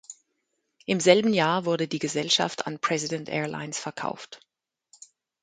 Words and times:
Im 0.87 0.99
selben 0.99 1.31
Jahr 1.31 1.65
wurde 1.65 1.87
die 1.87 1.99
Gesellschaft 1.99 2.65
an 2.65 2.79
President 2.79 3.29
Airlines 3.29 3.77
verkauft. 3.77 4.39